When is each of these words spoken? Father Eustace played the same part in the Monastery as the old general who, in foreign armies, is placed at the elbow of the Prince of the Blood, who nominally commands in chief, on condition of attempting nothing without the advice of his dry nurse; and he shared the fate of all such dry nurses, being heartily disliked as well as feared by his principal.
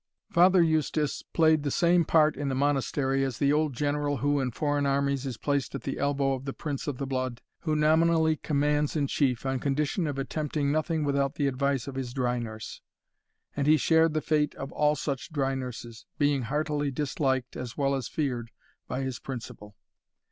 Father 0.31 0.63
Eustace 0.63 1.21
played 1.31 1.61
the 1.61 1.69
same 1.69 2.05
part 2.05 2.35
in 2.35 2.49
the 2.49 2.55
Monastery 2.55 3.23
as 3.23 3.37
the 3.37 3.53
old 3.53 3.73
general 3.73 4.17
who, 4.17 4.39
in 4.39 4.49
foreign 4.49 4.87
armies, 4.87 5.27
is 5.27 5.37
placed 5.37 5.75
at 5.75 5.83
the 5.83 5.99
elbow 5.99 6.33
of 6.33 6.45
the 6.45 6.53
Prince 6.53 6.87
of 6.87 6.97
the 6.97 7.05
Blood, 7.05 7.39
who 7.59 7.75
nominally 7.75 8.35
commands 8.37 8.95
in 8.95 9.05
chief, 9.05 9.45
on 9.45 9.59
condition 9.59 10.07
of 10.07 10.17
attempting 10.17 10.71
nothing 10.71 11.03
without 11.03 11.35
the 11.35 11.45
advice 11.45 11.87
of 11.87 11.93
his 11.93 12.15
dry 12.15 12.39
nurse; 12.39 12.81
and 13.55 13.67
he 13.67 13.77
shared 13.77 14.15
the 14.15 14.21
fate 14.21 14.55
of 14.55 14.71
all 14.71 14.95
such 14.95 15.31
dry 15.31 15.53
nurses, 15.53 16.07
being 16.17 16.41
heartily 16.41 16.89
disliked 16.89 17.55
as 17.55 17.77
well 17.77 17.93
as 17.93 18.07
feared 18.07 18.49
by 18.87 19.01
his 19.03 19.19
principal. 19.19 19.75